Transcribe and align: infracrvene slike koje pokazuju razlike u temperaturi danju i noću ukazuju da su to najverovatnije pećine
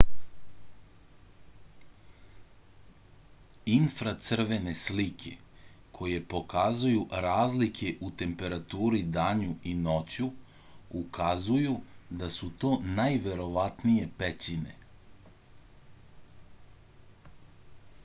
infracrvene 3.73 4.71
slike 4.79 5.33
koje 5.97 6.23
pokazuju 6.33 7.03
razlike 7.25 7.91
u 8.07 8.09
temperaturi 8.21 9.01
danju 9.17 9.51
i 9.73 9.75
noću 9.83 10.29
ukazuju 11.03 11.75
da 12.23 12.29
su 12.37 12.51
to 12.65 12.71
najverovatnije 13.01 14.09
pećine 14.23 14.75